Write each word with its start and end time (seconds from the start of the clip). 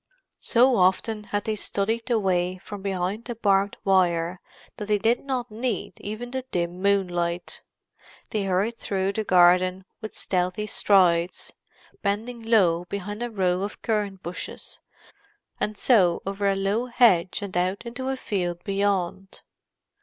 So 0.39 0.77
often 0.77 1.25
had 1.25 1.43
they 1.43 1.55
studied 1.55 2.07
the 2.07 2.17
way 2.17 2.57
from 2.57 2.81
behind 2.81 3.25
the 3.25 3.35
barbed 3.35 3.77
wire 3.83 4.41
that 4.77 4.87
they 4.87 4.97
did 4.97 5.23
not 5.23 5.51
need 5.51 5.99
even 6.01 6.31
the 6.31 6.41
dim 6.49 6.81
moonlight. 6.81 7.61
They 8.31 8.45
hurried 8.45 8.79
through 8.79 9.13
the 9.13 9.23
garden 9.23 9.85
with 10.01 10.15
stealthy 10.17 10.65
strides, 10.65 11.53
bending 12.01 12.41
low 12.41 12.85
behind 12.85 13.21
a 13.21 13.29
row 13.29 13.61
of 13.61 13.83
currant 13.83 14.23
bushes, 14.23 14.79
and 15.59 15.77
so 15.77 16.23
over 16.25 16.49
a 16.49 16.55
low 16.55 16.87
hedge 16.87 17.43
and 17.43 17.55
out 17.55 17.85
into 17.85 18.09
a 18.09 18.17
field 18.17 18.63
beyond. 18.63 19.41